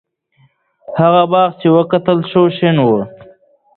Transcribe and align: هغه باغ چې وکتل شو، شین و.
هغه 0.99 1.23
باغ 1.31 1.49
چې 1.59 1.67
وکتل 1.77 2.19
شو، 2.29 2.43
شین 2.57 2.77
و. 2.81 2.87